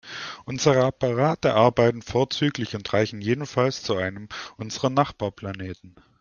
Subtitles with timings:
[0.45, 5.93] Unsere Apparate arbeiten vorzüglich und reichen jedenfalls zu einem unserer Nachbarplaneten.